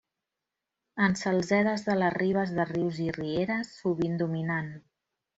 [1.07, 4.73] En salzedes de les ribes de rius i rieres, sovint dominat.